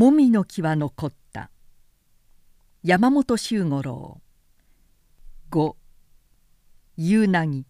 [0.00, 1.50] もみの木は残った。
[2.82, 4.22] 山本周五郎。
[5.50, 5.76] 五。
[6.96, 7.66] 夕凪。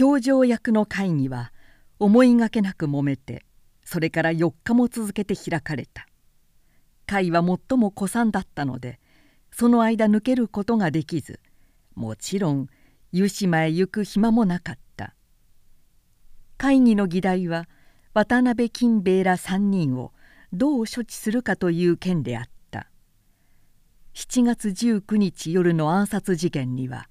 [0.00, 1.52] 表情役の会議は
[1.98, 3.44] 思いがけなく揉めて
[3.84, 6.06] それから4日も続けて開かれた。
[7.04, 8.98] 会は最も古参だったので
[9.52, 11.40] その間抜けることができず
[11.94, 12.68] もちろん
[13.12, 15.14] 湯島へ行く暇もなかった。
[16.56, 17.68] 会議の議題は
[18.14, 20.12] 渡辺金兵衛ら3人を
[20.52, 22.54] どう処置するかという件であった。
[24.14, 27.08] 7月19日夜の暗殺事件には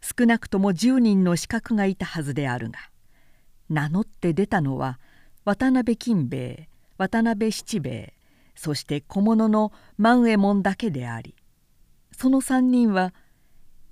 [0.00, 2.78] 少なくとも10人の資格がいたはずであるが
[3.68, 4.98] 名乗って出たのは
[5.44, 8.14] 渡辺金兵衛渡辺七兵衛
[8.56, 11.34] そして小物の万右衛門だけであり
[12.16, 13.12] その3人は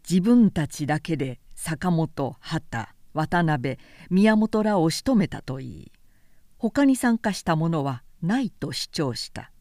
[0.09, 5.93] 自分たちだけで坂本畑渡辺宮本らを仕留めたといい。
[6.59, 9.53] 他に参加した者はないと主張した。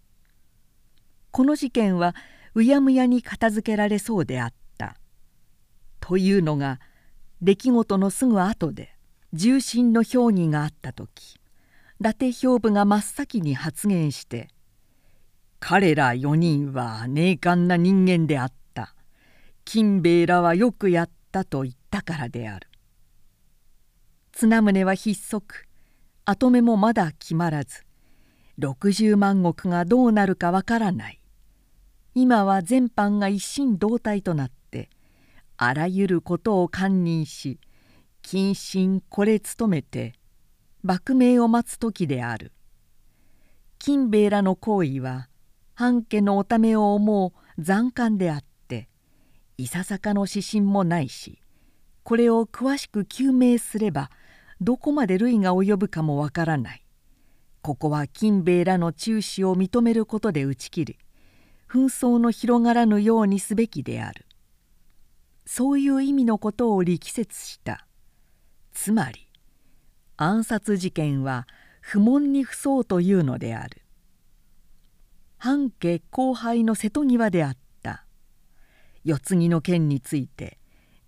[1.31, 2.15] この事件は
[2.55, 4.97] うやむやに片付けられそうであった。
[5.99, 6.79] というのが
[7.41, 8.95] 出来事のすぐ後で
[9.33, 11.35] 重臣の評議があった時
[11.99, 14.47] 伊達兵部が真っ先に発言して
[15.59, 18.95] 「彼ら4人は寧寒な人間であった。
[19.65, 22.67] 金兵衛らはよくやった」と言ったからである。
[24.31, 25.66] 綱宗は筆足
[26.29, 27.83] 跡目もまだ決まらず
[28.59, 31.21] 60万石がどうなるかわからない。
[32.15, 34.89] 今は全般が一心同体となって
[35.55, 37.61] あらゆることを堪忍し
[38.23, 40.15] 謹慎これ務めて
[40.83, 42.51] 幕命を待つ時である。
[43.79, 45.29] 金兵衛らの行為は
[45.75, 48.89] 半家のおためを思う残寒であって
[49.57, 51.39] いささかの指針もないし
[52.03, 54.11] これを詳しく究明すれば
[54.61, 56.83] どこまで類が及ぶかもわからない。
[57.61, 60.97] ここは金兵衛らの中止を認めることで打ち切り
[61.69, 64.25] 紛争の広がらぬようにすべきである。
[65.45, 67.85] そういう意味のことを力説した。
[68.71, 69.27] つまり
[70.15, 71.47] 暗殺事件は
[71.81, 73.81] 不問に不相というのである。
[75.37, 78.05] 半家後輩の瀬戸際であった。
[79.03, 80.57] 世継ぎの件について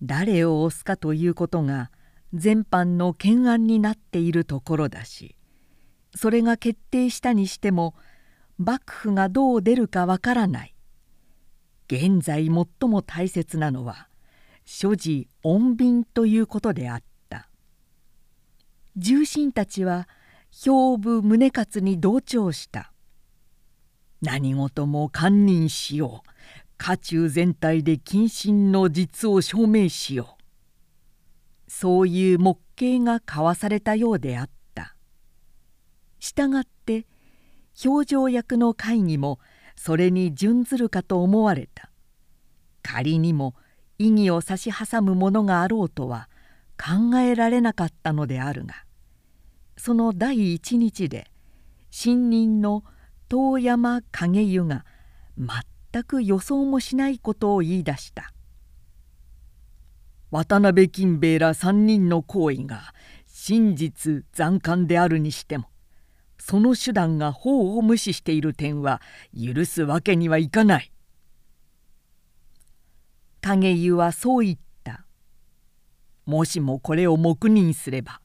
[0.02, 1.92] 誰を推すかということが
[2.34, 5.36] 全般の懸案になっているところだし
[6.16, 7.96] それが決定したにしても
[8.58, 10.76] 幕府がどう出るかわからない。
[11.88, 14.10] 現在最も大切なのは
[14.66, 17.50] 所持穏便ということであった。
[18.98, 20.08] 重臣たちは
[20.52, 22.92] 兵部宗勝に同調した。
[24.22, 26.30] 何事も堪忍しよう。
[26.78, 30.39] 家中全体で謹慎の実を証明しよう。
[31.70, 34.96] そういう目計が交わされたようであった。
[36.20, 37.06] したがって
[37.86, 39.40] 表情役の会議も
[39.76, 41.92] それに準ずるかと思われた。
[42.82, 43.56] 仮にも
[44.00, 46.28] 意義を差し挟むものがあろうとは
[46.78, 48.74] 考えられなかったのであるが
[49.78, 51.30] その第一日で
[51.92, 52.84] 新任の
[53.28, 54.86] 遠山景湯が
[55.38, 58.34] 全く予想もしないことを言い出した。
[60.32, 62.94] 渡辺金兵衛ら3人の行為が
[63.26, 65.66] 真実残寒であるにしても
[66.38, 69.02] その手段が法を無視している点は
[69.36, 70.92] 許すわけにはいかない。
[73.42, 75.06] 影湯はそう言った。
[76.26, 78.22] もしもこれを黙認すれば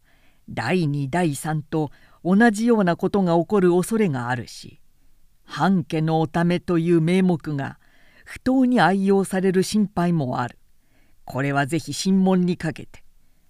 [0.49, 1.91] 第2第3と
[2.23, 4.81] 同じようなことが起こる恐れがあるし
[5.45, 7.79] 半家のおためという名目が
[8.25, 10.59] 不当に愛用される心配もある。
[11.25, 13.03] これはぜひ審問にかけて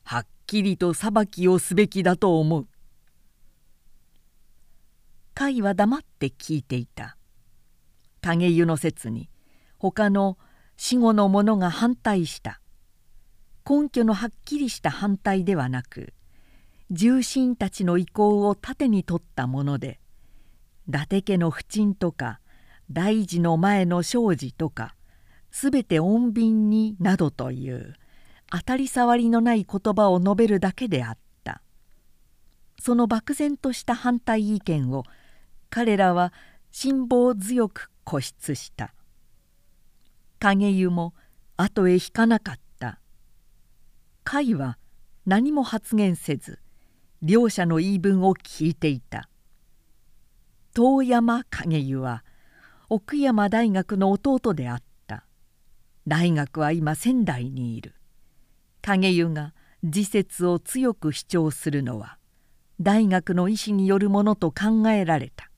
[0.04, 2.66] はっきりと裁きをすべきだと思う。
[5.34, 7.16] 甲斐は黙って聞いていた。
[8.20, 9.28] 影湯の説に
[9.78, 10.38] 他の
[10.76, 12.60] 死後の者が反対した。
[13.68, 16.12] 根拠のはっきりした反対ではなく
[16.91, 19.98] 重臣たちの意向を盾に取ったもので
[20.86, 22.41] 伊達家の不沈とか
[22.91, 24.94] 大事の前の生事とか
[25.56, 27.95] 全て穏便になどという
[28.51, 31.62] 当たり障りのない言葉を述べるだけであった。
[32.80, 35.04] その漠然とした反対意見を
[35.71, 36.33] 彼らは
[36.72, 38.95] 辛抱強く固執した。
[40.41, 41.15] 影湯も
[41.56, 42.98] 後へ引かなかった。
[44.24, 44.77] 甲斐は
[45.24, 46.59] 何も発言せず
[47.22, 49.28] 両者の言い分を聞いていた。
[50.74, 52.24] 遠山景湯は
[52.89, 54.84] 奥山大学の弟であった
[56.06, 57.95] 大学は今仙台にいる。
[58.83, 62.18] 景湯が自説を強く主張するのは
[62.80, 65.51] 大学の意思によるものと考えられた。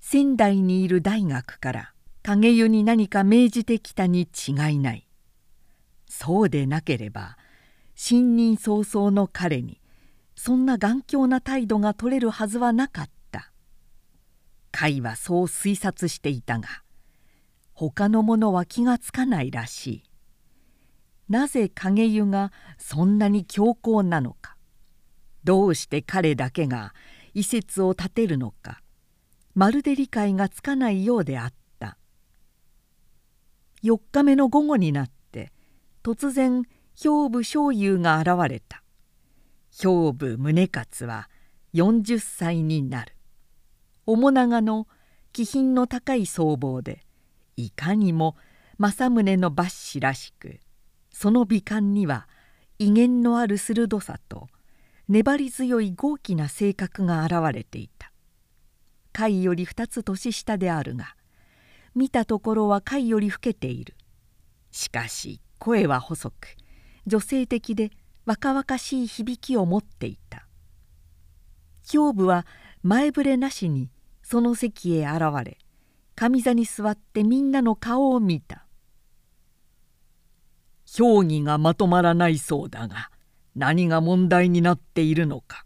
[0.00, 5.06] 仙台にいる大学から影湯に何か命じてきたに違いない。
[6.08, 7.36] そうでなければ
[7.94, 9.80] 新任早々の彼に
[10.34, 13.52] そんな頑強な態度が取れるはずはなかった。
[14.72, 16.68] 甲斐はそう推察していたが
[17.88, 20.10] 他の者は気がつかないらしい。
[21.30, 24.56] なぜ影湯がそんなに強硬なのか。
[25.44, 26.92] どうして彼だけが
[27.32, 28.82] 移設を立てるのか。
[29.54, 31.96] まるで理解がつかないようであった。
[33.82, 35.50] 4日目の午後になって
[36.02, 38.82] 突然兵部正雄が現れた。
[39.70, 41.30] 兵部宗勝は
[41.72, 43.16] 40歳になる。
[44.04, 44.86] 面長の
[45.32, 47.06] 気品の高い僧帽で
[47.66, 48.36] いかにも
[48.78, 50.60] 政宗の抜子らしく
[51.12, 52.28] その美観には
[52.78, 54.48] 威厳のある鋭さと
[55.08, 58.12] 粘り強い豪気な性格が現れていた。
[59.12, 61.16] 甲斐より2つ年下であるが
[61.94, 63.96] 見たところは甲斐より老けている。
[64.70, 66.56] しかし声は細く
[67.06, 67.90] 女性的で
[68.24, 70.46] 若々しい響きを持っていた。
[71.82, 72.46] 兵部は
[72.82, 73.90] 前触れなしに
[74.22, 75.58] その席へ現れ
[76.20, 78.66] 上座に座ってみんなの顔を見た。
[80.84, 83.10] 評議がまとまらないそうだが
[83.54, 85.64] 何が問題になっているのか」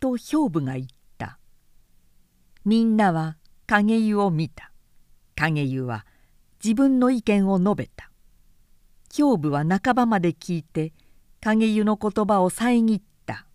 [0.00, 1.38] と兵部が言った。
[2.64, 4.72] みんなは影湯を見た。
[5.36, 6.04] 影湯は
[6.60, 8.10] 自分の意見を述べた。
[9.14, 10.92] 兵部は半ばまで聞いて
[11.40, 13.46] 影湯の言葉を遮った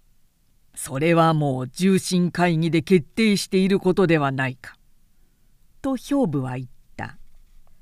[0.76, 4.76] 「それはもう重臣会議で決定していることではないか」
[5.84, 7.18] と兵部は言った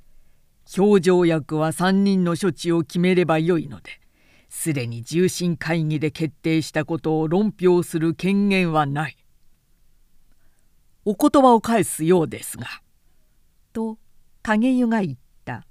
[0.77, 4.01] 「表情役は3人の処置を決めればよいので
[4.49, 9.17] すでに重臣会議で決定したことを論評する権限はない」
[11.07, 12.67] お言葉を返すようですが
[13.73, 13.99] と
[14.43, 15.65] 影湯が言った。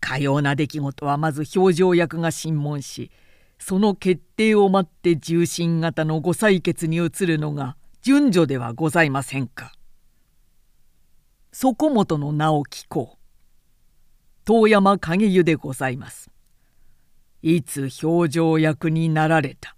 [0.00, 3.12] かような出来事はまず表情役が審問し
[3.60, 9.72] その決定を待って重臣方のご採決に移るのが順序ではございませんか。
[11.52, 13.18] そこもとの名を聞こう。
[14.44, 16.30] 遠山影湯でございます。
[17.42, 19.76] いつ表情役になられた。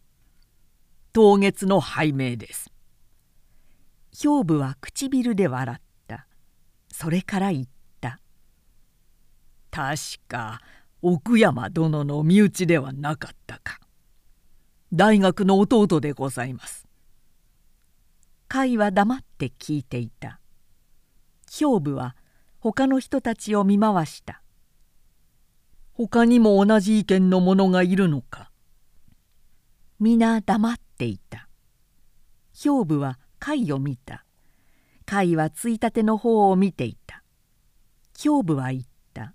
[1.13, 2.71] 当月の拝命です。
[4.13, 6.27] 兵部は唇で笑った。
[6.93, 7.65] それから言っ
[8.01, 8.21] た。
[9.73, 9.97] 確
[10.29, 10.61] か
[11.03, 13.81] 奥山殿の身内ではなかったか。
[14.93, 16.87] 大学の弟でございます。
[18.49, 20.39] 甲斐は黙って聞いていた。
[21.57, 22.17] 兵部は
[22.59, 24.43] 他の人たちを見回した。
[25.93, 28.51] 他にも同じ意見の者がいるのか。
[30.01, 31.49] 皆黙っていた。
[32.53, 34.25] 兵部は甲斐を見た。
[35.09, 37.23] 甲斐はついたての方を見ていた。
[38.21, 39.35] 兵部は言った。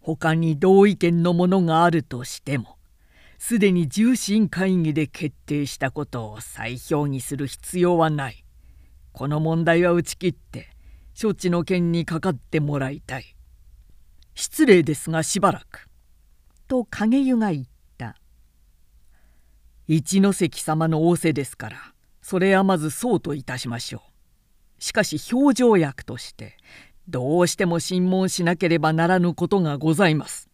[0.00, 2.76] 他に同意見のものがあるとしても
[3.38, 8.45] すでに重臣会議で決定したことを再評議する必要はない。
[9.16, 10.68] この問題は打ち切って
[11.18, 13.34] 処置の件にかかってもらいたい。
[14.34, 15.88] 失礼ですがしばらく」
[16.68, 17.66] と影湯が言っ
[17.96, 18.20] た
[19.88, 24.02] 「一ノ関様の仰せですからそれはまずそうといたしましょ
[24.78, 24.82] う。
[24.82, 26.58] しかし表情役として
[27.08, 30.50] どうしても審問しなければならぬことがございます」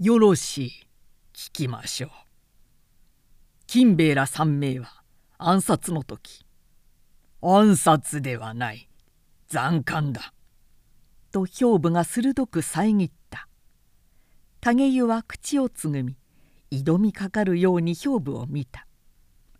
[0.00, 0.70] よろしい
[1.34, 2.10] 聞きましょう。
[3.66, 5.02] 金兵衛ら三名は
[5.36, 6.47] 暗殺の時
[7.40, 8.88] 暗殺ではない。
[9.48, 10.32] 残官だ」
[11.32, 13.48] と兵部が鋭く遮った。
[14.60, 16.16] 影湯は口をつぐみ
[16.70, 18.86] 挑みかかるように兵部を見た。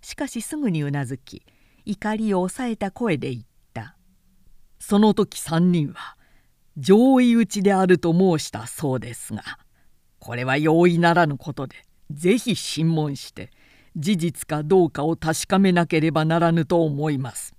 [0.00, 1.42] しかしすぐにうなずき
[1.84, 3.42] 怒りを抑えた声で言っ
[3.74, 3.96] た
[4.78, 6.16] 「その時三人は
[6.76, 9.42] 上位討ちであると申したそうですが
[10.18, 11.76] これは容易ならぬことで
[12.10, 13.50] 是非審問して
[13.96, 17.54] 事実かどうかを確かめなければならぬと思います」。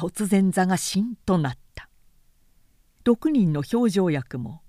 [0.00, 1.90] 突然座がしんとなった。
[3.04, 4.62] 6人の表情役も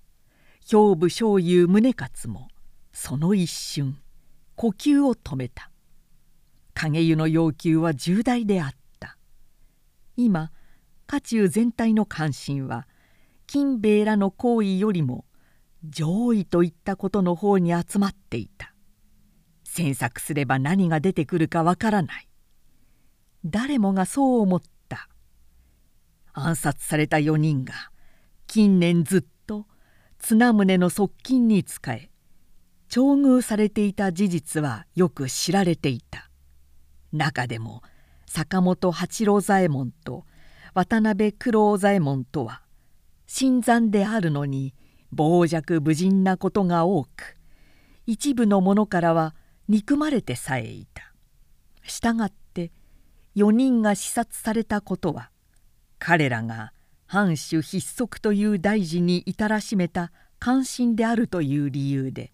[0.69, 2.49] 兵部将優宗勝も
[2.91, 3.97] その一瞬
[4.55, 5.71] 呼吸を止めた。
[6.73, 9.17] 影湯の要求は重大であった。
[10.17, 10.51] 今
[11.07, 12.85] 家中全体の関心は
[13.47, 15.23] 金兵衛らの行為よりも
[15.85, 18.73] 上位といったことの方に集まっていた。
[19.63, 22.27] 詮索すれば何が出てくるかわからない。
[23.45, 24.61] 誰もがそう思っ
[26.33, 27.73] 暗殺された4人が
[28.47, 29.65] 近年ずっと
[30.19, 32.09] 綱宗の側近に仕え
[32.89, 36.29] 徴遇されていた事実はよく知られていた
[37.11, 37.81] 中でも
[38.25, 40.25] 坂本八郎左衛門と
[40.73, 42.61] 渡辺九郎左衛門とは
[43.27, 44.73] 新参であるのに
[45.15, 47.37] 傍若無人なことが多く
[48.05, 49.35] 一部の者からは
[49.67, 51.13] 憎まれてさえいた。
[51.83, 52.71] したがって
[53.35, 55.30] 4人が視察されたことは
[56.03, 56.73] 彼らが
[57.05, 62.33] 藩主筆足という大事に至らしめた関心であるという理由で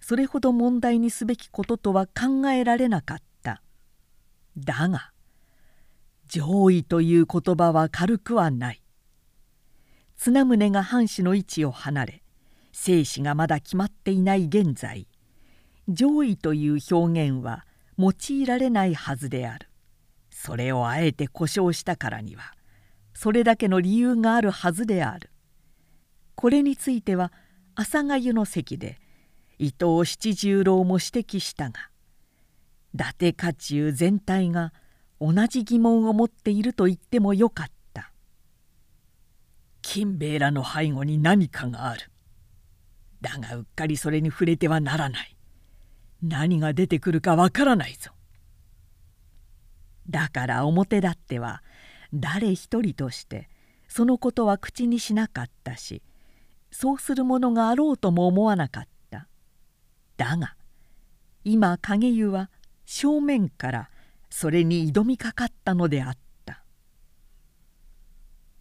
[0.00, 3.60] それほど問題にすべきこととは考えられなかった。
[4.56, 5.10] だが
[6.28, 8.82] 上位という言葉は軽くはない。
[10.16, 12.22] 綱宗が藩主の位置を離れ
[12.72, 15.06] 生死がまだ決まっていない現在
[15.88, 17.66] 上位という表現は
[17.98, 19.68] 用いられないはずである。
[20.30, 22.54] それをあえて故障したからには
[23.14, 25.30] それだけの理由があるはずである。
[26.34, 27.32] これについては
[27.74, 28.98] 朝がゆの席で
[29.58, 31.90] 伊藤七十郎も指摘したが
[32.92, 34.72] 伊達家中全体が
[35.20, 38.12] 同じ疑問を持っていると言ってもよかった。
[39.80, 42.10] 金兵衛らの背後に何かがある。
[43.20, 45.36] だがうっかりそれに触れてはならない。
[46.22, 48.10] 何が出てくるかわからないぞ。
[50.08, 51.62] だから表立っては
[52.14, 53.48] 誰一人として
[53.88, 56.00] そのことは口にしなかったし
[56.70, 59.28] そうするものがあろうとも思わなかった。
[60.16, 60.56] だが
[61.44, 62.50] 今影湯は
[62.86, 63.90] 正面から
[64.30, 66.62] それに挑みかかったのであった。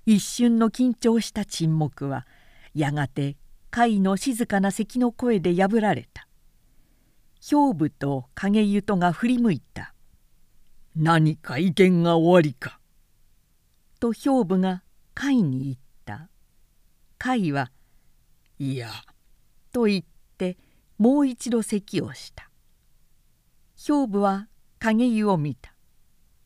[0.05, 2.27] 一瞬の緊張した沈黙は
[2.73, 3.37] やがて
[3.73, 6.27] 甲斐の静かな咳の声で破られた。
[7.41, 9.93] 兵部と影湯とが振り向いた
[10.95, 12.79] 「何か意見がおありか」
[14.03, 14.83] と兵部が
[15.15, 16.29] 甲斐に言った。
[17.17, 17.71] 甲斐は
[18.59, 18.91] 「いや」
[19.71, 20.03] と言っ
[20.37, 20.57] て
[20.97, 22.51] もう一度咳をした。
[23.77, 25.73] 兵部は影湯を見た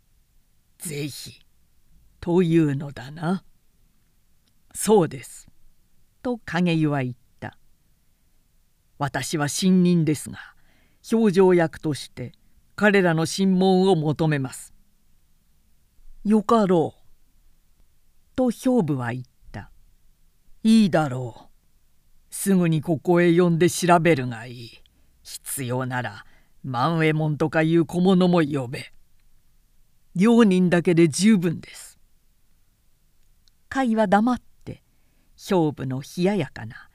[0.78, 1.40] 「ぜひ」
[2.22, 3.44] というのだな
[4.76, 5.48] 「そうです」
[6.22, 7.58] と影湯は言った
[9.00, 10.38] 「私は新任ですが
[11.12, 12.34] 表情役として
[12.76, 14.76] 彼らの審問を求めます」
[16.24, 17.04] 「よかろう」
[18.38, 19.72] と兵部は言った
[20.64, 21.50] 「いいだろう。
[22.30, 24.70] すぐにここへ呼んで調べるがいい。
[25.24, 26.24] 必要なら
[26.64, 28.94] 万右衛門とかいう小物も呼べ。
[30.16, 32.00] 両人だけで十分です」
[33.74, 34.84] 甲斐は黙って
[35.36, 36.90] 兵部の冷ややかな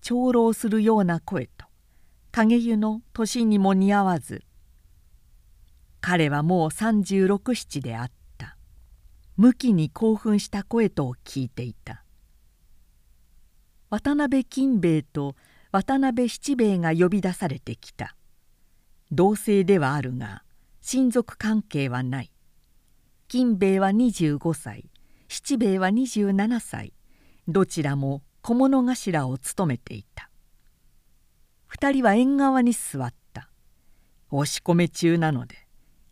[0.00, 1.66] 長老するような声と
[2.32, 4.42] 影湯の年にも似合わず
[6.00, 8.17] 彼はもう36七であった。
[9.38, 12.02] 無気に興奮した声と聞いていた。
[13.88, 15.36] 渡辺金兵衛と
[15.70, 18.16] 渡辺七兵衛が呼び出されてきた。
[19.12, 20.42] 同姓ではあるが
[20.80, 22.32] 親族関係はない。
[23.28, 24.90] 金兵衛は25歳
[25.28, 26.92] 七兵衛は27歳
[27.46, 30.30] どちらも小物頭を務めていた。
[31.70, 33.48] 2人は縁側に座った。
[34.32, 35.54] 押し込め中なので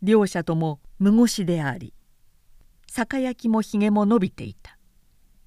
[0.01, 1.93] 両者とも無腰であり
[2.97, 4.75] 酒焼きもひげも伸びていた。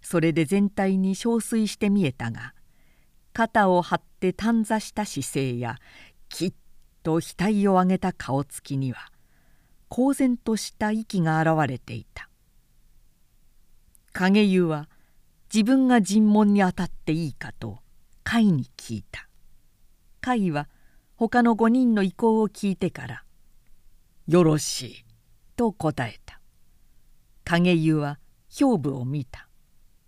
[0.02, 2.54] それで全体に憔悴して見えたが
[3.32, 5.74] 肩を張って短座した姿勢や
[6.28, 6.54] きっ
[7.02, 8.98] と額を上げた顔つきには
[9.88, 12.28] 公然とした息が現れていた。
[14.12, 14.88] 影湯は
[15.52, 17.80] 自分が尋問に当たっていいかと
[18.24, 19.28] 甲斐に聞いた。
[20.24, 20.68] 甲斐は
[21.16, 23.24] 他の5人の意向を聞いてから
[24.28, 25.04] 「よろしい」
[25.56, 26.39] と答えた。
[27.50, 29.48] 影湯は兵部を見た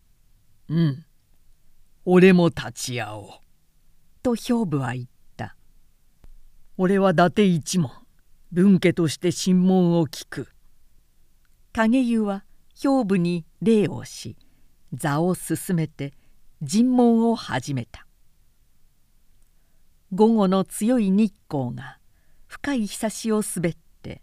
[0.69, 1.05] 「うん。
[2.05, 3.31] 俺も立ち会おう」
[4.23, 5.07] と兵部は言っ
[5.37, 5.57] た
[6.79, 7.91] 「俺は伊達一門
[8.53, 10.49] 分家として審問を聞く」
[11.73, 12.45] 影湯は
[12.81, 14.37] 兵部に礼をし
[14.93, 16.13] 座を進めて
[16.61, 18.07] 尋問を始めた。
[20.15, 21.99] 午後の強い日光が
[22.47, 24.23] 深いひさしを滑って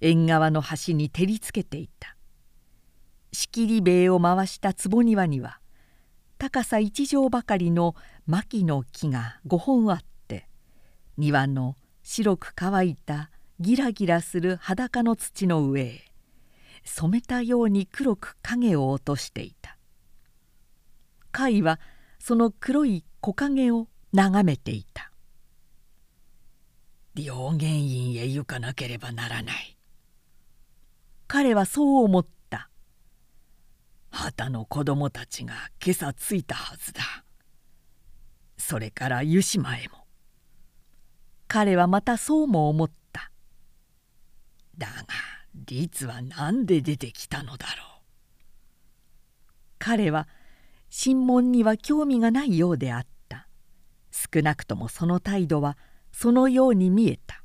[0.00, 2.13] 縁側の端に照りつけていた
[3.34, 5.58] 仕切り塀を回した坪庭には
[6.38, 7.94] 高さ一畳ばかりの
[8.26, 9.98] 牧の木が5本あっ
[10.28, 10.48] て
[11.16, 16.00] 庭の白く乾いたギラギラする裸の土の上へ
[16.84, 19.74] 染めたように黒く影を落としていた。
[21.34, 21.80] 甲斐は
[22.20, 25.10] その黒い木陰を眺めていた
[27.16, 29.76] 両玄院へ行かなければならない
[31.26, 32.26] 彼はそう思っ
[34.14, 35.54] 旗の子供たちが
[35.84, 37.02] 今朝着いたはずだ。
[38.56, 40.06] それから湯島へも。
[41.48, 43.32] 彼はまたそうも思った。
[44.78, 44.94] だが
[45.54, 48.02] 律は何で出てきたのだろう。
[49.78, 50.28] 彼は
[50.88, 53.48] 審問には興味がないようであった。
[54.12, 55.76] 少なくともその態度は
[56.12, 57.42] そのように見えた。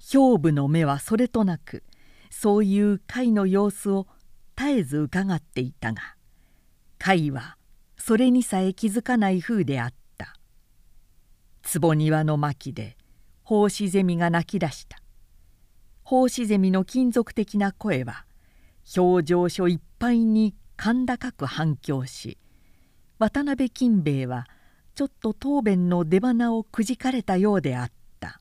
[0.00, 1.84] 兵部の目はそれとなく
[2.30, 4.06] そういう貝の様子を
[4.56, 6.16] 絶えず伺っていたが
[6.98, 7.56] 貝は
[7.96, 10.34] それにさえ気づかない風であった。
[11.62, 12.96] 坪庭の巻で
[13.44, 15.02] 胞子ゼミが鳴き出した。
[16.04, 18.26] 胞子ゼミの金属的な声は
[18.96, 22.38] 表情書いっぱいに甲高く反響し
[23.18, 24.46] 渡辺金兵衛は
[24.94, 28.40] ちょっと答弁の出花をくじかれたようであった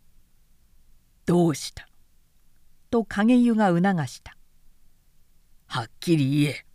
[1.24, 1.88] 「どうした?」
[2.90, 4.36] と影湯が促した
[5.66, 6.66] 「はっきり言え。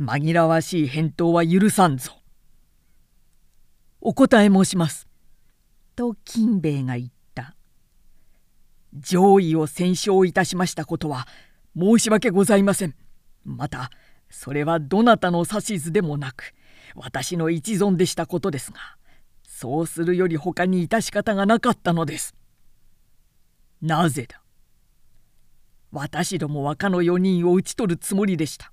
[0.00, 2.12] 紛らわしい返答は許さんぞ」
[4.00, 5.06] 「お答え申します」
[5.94, 7.54] と金兵衛が言った
[8.94, 11.28] 「上位を戦勝いたしましたことは
[11.76, 12.94] 申し訳ございません。
[13.44, 13.90] また
[14.30, 16.54] それはどなたの指図でもなく
[16.94, 18.96] 私の一存でしたことですが
[19.42, 22.34] そうするより他に致し方がなかったのです。
[23.80, 24.41] なぜだ？
[25.92, 28.72] 私どもはかの4人を討ち取るつもりでした。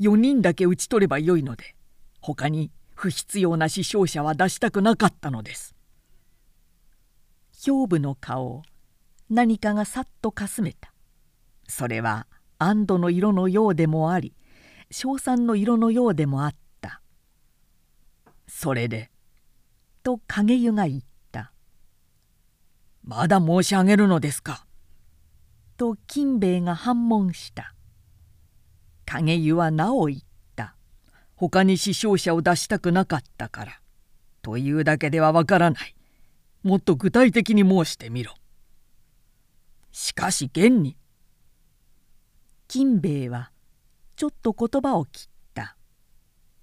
[0.00, 1.76] 4人だけ討ち取ればよいので
[2.20, 5.74] 他に不必要な死傷者は出したくなかったのです。
[7.64, 8.62] 兵部の顔を
[9.28, 10.92] 何かがさっとかすめた。
[11.68, 12.26] それは
[12.58, 14.34] 安堵の色のようでもあり
[14.90, 17.00] 称賛の色のようでもあった
[18.46, 19.10] それで
[20.02, 21.00] と影湯が言っ
[21.32, 21.52] た
[23.02, 24.66] 「まだ申し上げるのですか」
[25.80, 27.74] と金兵衛が反問した。
[29.06, 30.20] 影湯はなお言っ
[30.54, 30.76] た
[31.36, 33.80] 「他に死傷者を出したくなかったから」
[34.42, 35.96] というだけではわからない。
[36.62, 38.34] もっと具体的に申してみろ。
[39.90, 40.98] しかし現に。
[42.68, 43.50] 金兵衛は
[44.16, 45.78] ちょっと言葉を切った。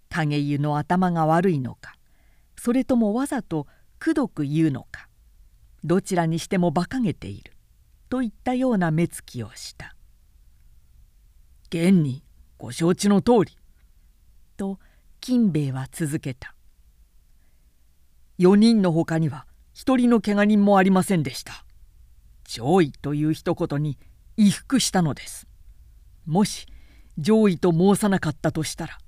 [0.09, 1.97] 影湯の頭が悪いのか。
[2.55, 3.65] それともわざと
[3.97, 5.09] くどく言うのか。
[5.83, 7.56] どちらにしても馬鹿げている。
[8.09, 9.95] といったような目つきをした
[11.69, 12.23] 「現に
[12.57, 13.57] ご承知の通り」
[14.57, 14.79] と
[15.19, 16.55] 金兵衛は続けた
[18.39, 21.65] 「4人のほかには1人のけが人もありませんでした」
[22.45, 23.97] 「上位」という一言に
[24.37, 25.47] 衣服したのです。
[26.25, 26.67] もし
[27.17, 28.99] 上位と申さなかったとしたら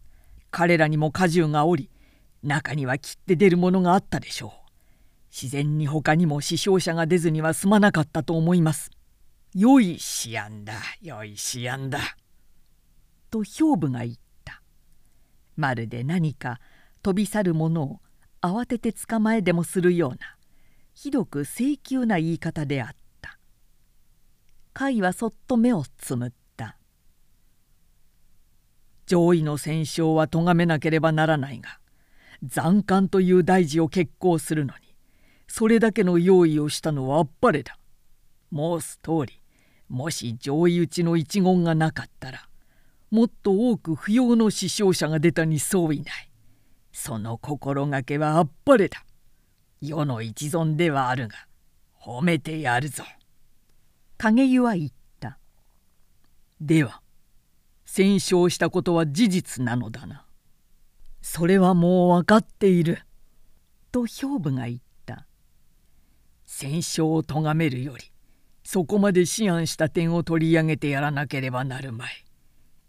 [0.52, 1.92] 彼らにも荷重がおり
[2.44, 4.59] 中には切って出るものがあったでしょう。
[5.32, 8.92] 自然に他にも死傷者が出ずには済まなかったと思います。
[9.56, 12.00] 良い思案だ良い思案だ。
[13.30, 14.14] と兵部が言っ
[14.44, 14.62] た。
[15.56, 16.60] まるで何か
[17.02, 18.00] 飛び去るものを
[18.42, 20.18] 慌てて捕まえでもするような
[20.94, 22.90] ひどく請求な言い方であっ
[23.22, 23.38] た。
[24.74, 26.40] 甲斐はそっと目をつむった。
[29.06, 31.80] 上位の戦勝は咎めなければならないが
[32.44, 34.89] 残艦という大事を決行するのに
[35.50, 37.78] それだけの用意をしたのはあっぱれだ。
[38.54, 39.42] 申す通り
[39.90, 42.48] もし上位討ちの一言がなかったら
[43.10, 46.30] もっと多く不要の死傷者が出たに相違ない。
[46.94, 49.04] その心がけはあっぱれだ。
[49.82, 51.36] 世の一存ではあるが
[52.00, 53.04] 褒めてやるぞ。
[54.18, 55.40] 影湯は言った。
[56.62, 57.02] では
[57.86, 60.26] 戦勝したことは事実なのだな。
[61.24, 63.00] それはもう分かっている。
[63.92, 64.89] と兵部が言った。
[66.60, 68.12] 戦勝を咎めるより
[68.66, 72.26] そこまで思案した点を取り上げてやらなければなるまい。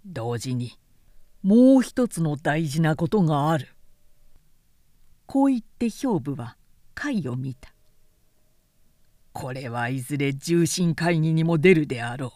[0.04, 0.72] 同時に
[1.44, 3.68] もう一つの大事なことがある。
[5.26, 6.56] こう言って兵部は
[6.96, 7.72] 会を見た。
[9.32, 12.32] これはいずれ重臣会議にも出るであろ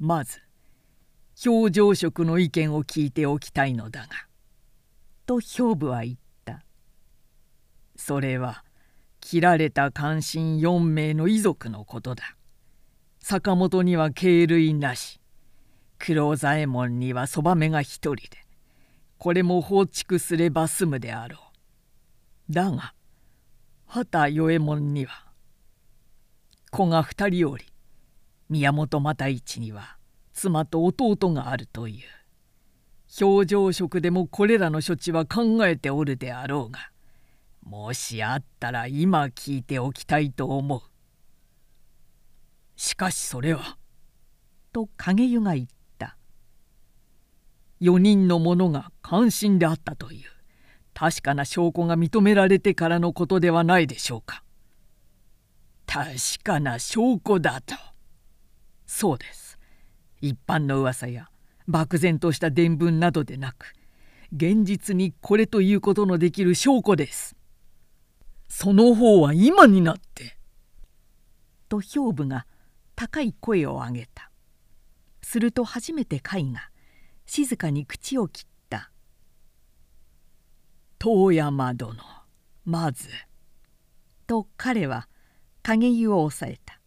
[0.00, 0.04] う。
[0.04, 0.40] まず
[1.46, 4.08] 表情色の意見を聞いておきたいのだが」
[5.26, 6.64] と兵部は言った
[7.94, 8.64] 「それは
[9.26, 12.36] 切られた関心4名の遺族のことだ。
[13.20, 15.18] 坂本には敬類なし。
[15.98, 18.44] 黒左衛門にはそばめが一人で。
[19.16, 21.38] これも放逐すれば済むであろ
[22.50, 22.52] う。
[22.52, 22.92] だが
[23.86, 25.24] 畑与右衛門には
[26.70, 27.64] 子が二人おり
[28.50, 29.96] 宮本又一には
[30.34, 33.24] 妻と弟があるという。
[33.24, 36.90] 表情色でもこれらの処置は考えておるであろうが
[37.64, 40.82] もしあったら今聞いておきたいと思う。
[42.76, 43.78] しかしそれは。
[44.72, 45.66] と影湯が言っ
[45.98, 46.16] た。
[47.80, 50.30] 4人の者が関心であったという
[50.92, 54.44] 確かな証拠が認められてからのことではないでしょうか。
[55.86, 56.10] 確
[56.42, 57.74] かな証拠だと。
[58.86, 59.58] そうです
[60.20, 61.28] 一般の噂や
[61.66, 63.72] 漠然とした伝聞などでなく
[64.34, 67.36] 現実にこれということのできる証拠です
[68.48, 70.36] その方は今になって」
[71.68, 72.46] と兵部が
[72.94, 74.30] 高い声を上げた。
[75.22, 76.70] すると初めて甲斐が
[77.26, 78.92] 静かに口を切った
[81.00, 81.96] 「遠山殿
[82.64, 83.08] まず」
[84.28, 85.08] と彼は
[85.62, 86.80] 影湯を抑えた。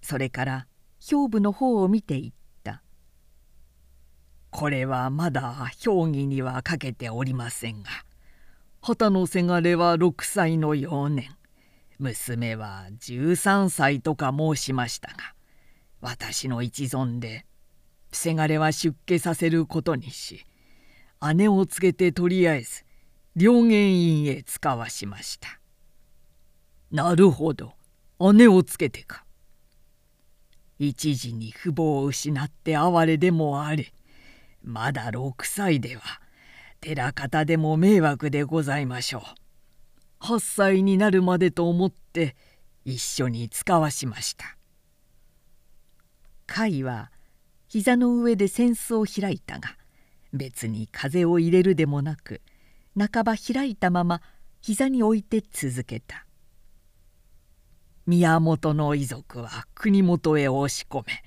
[0.00, 0.66] それから
[1.00, 2.82] 兵部の方を見ていった
[4.50, 7.90] 「これはまだ評議にはかけておりませんが。
[8.82, 11.36] 旗のせがれは6歳の幼年。
[11.98, 15.16] 娘は13歳とか申しましたが
[16.00, 17.44] 私の一存で
[18.10, 20.46] せがれは出家させることにし
[21.34, 22.84] 姉をつけてとりあえず
[23.36, 25.60] 両言院へ使わしました。
[26.90, 27.74] なるほど
[28.32, 29.24] 姉をつけてか。
[30.78, 33.92] 一時に父母を失って哀れでもあれ
[34.64, 36.02] まだ6歳では
[36.80, 40.24] 寺方でも迷惑でございましょう。
[40.24, 42.36] 8歳になるまでと思って
[42.84, 44.56] 一緒に使わしました。
[46.46, 47.10] 甲斐は
[47.68, 49.76] 膝の上で扇子を開いたが
[50.32, 52.40] 別に風を入れるでもなく
[52.98, 54.20] 半ば開いたまま
[54.60, 56.26] 膝に置いて続けた。
[58.06, 61.22] 宮本の遺族は国元へ押し込め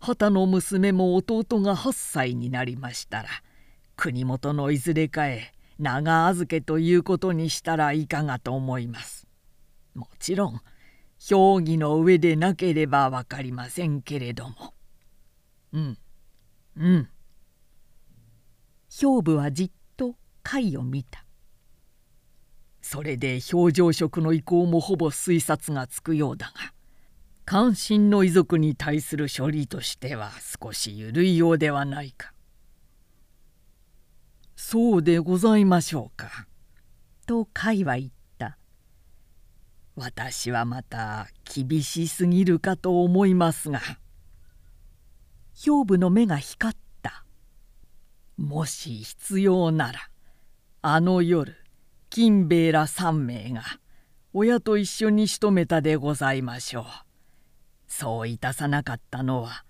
[0.00, 3.28] 旗の娘も弟が8歳になりましたら
[4.00, 9.26] 国元のいずれかへ長預けということにしたらいかがと思います。
[9.94, 10.62] もちろん
[11.18, 14.72] 評議の上でなければ分かりませんけれども。
[15.74, 15.98] うん
[16.78, 17.08] うん
[18.88, 21.26] 兵部はじっと貝を見た
[22.80, 26.72] それで表情色の意向もほぼ推察がつくようだが
[27.44, 30.30] 関心の遺族に対する処理としては
[30.62, 32.32] 少し緩いようではないか。
[34.62, 36.46] そうでございましょうか。
[37.26, 38.58] と甲斐は言った。
[39.96, 43.80] 私はまた厳しすぎるかと思いますが。
[45.54, 47.24] 兵部の目が光った
[48.36, 49.98] もし必要なら
[50.82, 51.56] あの夜
[52.10, 53.62] 金兵衛ら3名が
[54.34, 56.84] 親と一緒に仕留めたでございましょう
[57.88, 59.64] そういたさなかったのは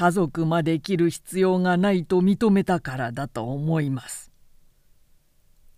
[0.00, 4.30] 家族まで切る必要がないと認めたからだと思います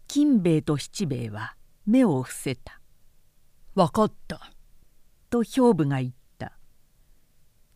[0.07, 1.57] 金兵衛と七兵衛は
[1.87, 2.81] 目を伏せた
[3.75, 4.53] 「分かった」
[5.29, 6.13] と兵部が言っ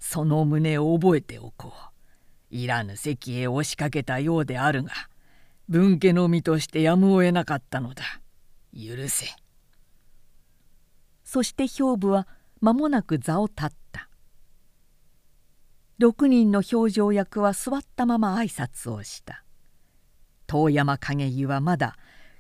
[0.08, 2.54] その旨を覚えておこう。
[2.54, 4.92] いらぬ席へ押しかけたようであるが
[5.68, 8.04] 分家の身としてやむを得なかったのだ。
[8.72, 9.26] 許せ。
[11.24, 12.28] そして兵部は
[12.60, 14.08] 間もなく座を立った。
[15.98, 19.44] 6人の表情役は座ったまま挨拶をした。
[20.46, 21.96] 遠山景湯はまだ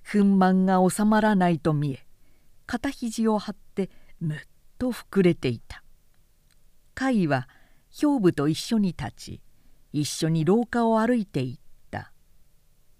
[0.06, 2.06] 憤懣が収まらないと見え
[2.66, 3.90] 肩肘を張って
[4.20, 4.38] むっ
[4.78, 5.82] と膨れていた。
[6.94, 7.48] 甲斐は
[7.90, 9.40] 兵部と一緒に立ち
[9.92, 11.58] 一緒に廊下を歩いていっ
[11.90, 12.12] た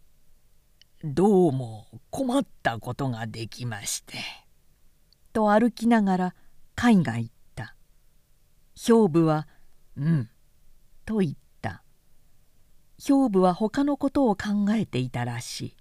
[1.05, 4.19] 「どうも困ったことができまして」
[5.35, 6.35] と歩きながら
[6.77, 7.75] 甲斐が言った
[8.75, 9.47] 兵部は
[9.97, 10.31] 「うん」
[11.07, 11.83] と言った
[12.99, 15.77] 兵部は他のことを考えていたらしい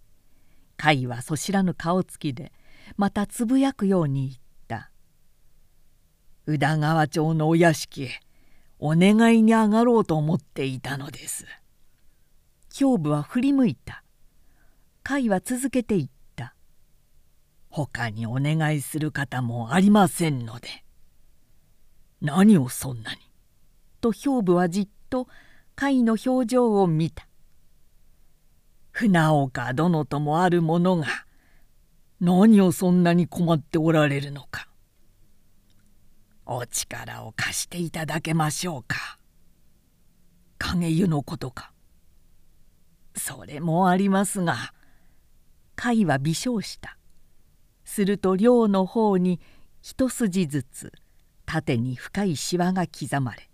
[0.81, 2.53] 甲斐はそしらぬ顔つきで
[2.95, 4.91] またつぶやくように言った
[6.45, 8.19] 宇田川町のお屋敷へ
[8.77, 11.45] お願いに上がろうと思っていたのです。
[12.77, 14.03] 兵部は振り向いた。
[15.07, 16.53] 甲斐は続けて言った。
[17.69, 20.67] 他にお願いする方もありませんので。
[22.21, 23.19] 何をそんなに？
[24.01, 25.25] と兵部はじっと
[25.77, 27.27] 甲斐の表情を見た。
[28.91, 31.07] 船岡殿ともある者が
[32.21, 34.67] 何をそんなに困っておられるのか。
[36.45, 39.19] お力を貸していただけましょうか。
[40.57, 41.71] 影湯のことか。
[43.15, 44.73] それもありますが。
[45.75, 46.97] 甲斐は微笑した。
[47.83, 49.39] すると両の方に
[49.81, 50.91] 一筋ずつ
[51.45, 53.49] 縦に深いしわが刻まれ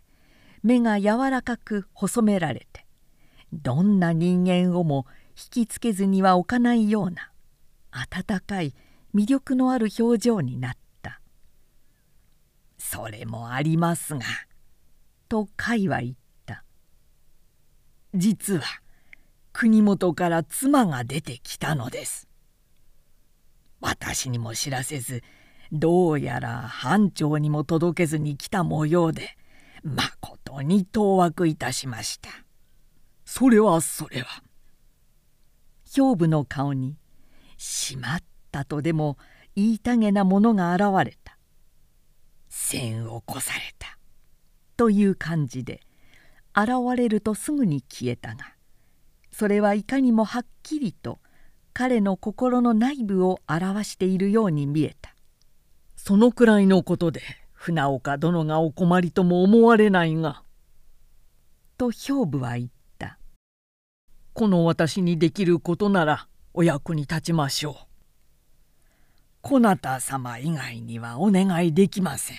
[0.63, 2.85] 目が柔らかく細められて
[3.53, 7.31] どんな人間をも引きつけずには置かないような
[7.91, 8.73] 温かい
[9.13, 10.81] 魅力のある表情になった。
[12.91, 14.25] それもありますが」
[15.29, 16.65] と甲斐は言った
[18.13, 18.63] 「実は
[19.53, 22.27] 国元から妻が出てきたのです」
[23.79, 25.23] 私にも知らせず
[25.71, 29.37] どうやら藩庁にも届けずに来た模様で
[29.83, 32.29] まことに当惑いたしました。
[33.25, 34.43] それはそれは。
[35.93, 36.97] 兵部の顔に
[37.57, 39.17] 「しまった」とでも
[39.55, 41.37] 言いたげなものが現れた。
[42.49, 43.97] 線を越された。
[44.77, 45.81] という感じで
[46.55, 48.55] 現れるとすぐに消えたが
[49.31, 51.19] それはいかにもはっきりと
[51.71, 55.15] 彼の心の内部を表しているように見えた
[55.95, 57.21] そのくらいのことで
[57.61, 60.41] 船岡殿がお困りとも思われないが。
[61.77, 63.19] と兵部は言った
[64.33, 67.75] 「この私にできることならお役に立ちましょう。
[69.41, 72.37] こなた様以外にはお願いできません。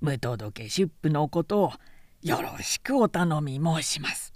[0.00, 1.72] 無届け出府のことを
[2.22, 4.32] よろしくお頼み申します。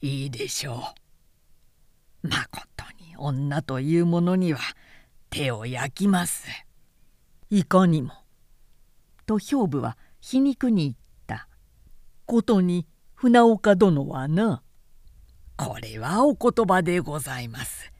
[0.00, 0.94] いいでしょ
[2.22, 2.28] う。
[2.28, 4.60] まことに女というものには
[5.28, 6.46] 手を焼きます。
[7.50, 8.25] いかにも。
[9.26, 11.48] と兵部は皮肉に言った
[12.24, 14.62] ことに船岡殿はな
[15.56, 17.90] これはお言葉でございます。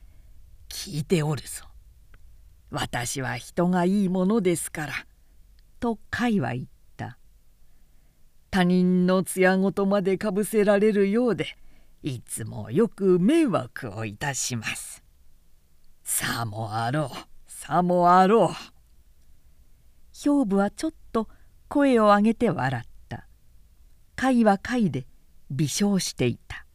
[0.69, 1.65] 聞いておるぞ。
[2.71, 4.93] 私は人がいいものですから。
[5.81, 7.19] と甲斐は言った
[8.51, 11.57] 他人の艶ごとまでかぶせられるようで
[12.03, 15.03] いつもよく迷惑をいたします。
[16.03, 18.76] さもあろうさもあろう。
[20.25, 21.29] 兵部はちょっと
[21.69, 23.29] 声を上げて笑った。
[24.19, 25.07] 甲斐は甲斐で
[25.51, 26.66] 微笑していた。